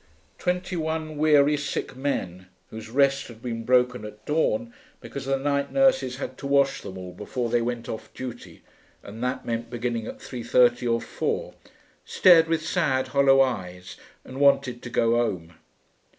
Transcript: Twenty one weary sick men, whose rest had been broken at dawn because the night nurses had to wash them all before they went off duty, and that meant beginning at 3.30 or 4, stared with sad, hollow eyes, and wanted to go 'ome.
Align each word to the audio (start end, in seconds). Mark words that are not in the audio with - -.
Twenty 0.39 0.75
one 0.75 1.15
weary 1.15 1.55
sick 1.55 1.95
men, 1.95 2.47
whose 2.71 2.89
rest 2.89 3.27
had 3.27 3.39
been 3.39 3.63
broken 3.63 4.03
at 4.03 4.25
dawn 4.25 4.73
because 4.99 5.25
the 5.25 5.37
night 5.37 5.71
nurses 5.71 6.15
had 6.15 6.39
to 6.39 6.47
wash 6.47 6.81
them 6.81 6.97
all 6.97 7.11
before 7.11 7.51
they 7.51 7.61
went 7.61 7.87
off 7.87 8.11
duty, 8.15 8.63
and 9.03 9.23
that 9.23 9.45
meant 9.45 9.69
beginning 9.69 10.07
at 10.07 10.17
3.30 10.17 10.91
or 10.91 11.01
4, 11.01 11.53
stared 12.03 12.47
with 12.47 12.65
sad, 12.65 13.09
hollow 13.09 13.41
eyes, 13.41 13.95
and 14.25 14.39
wanted 14.39 14.81
to 14.81 14.89
go 14.89 15.21
'ome. 15.21 15.53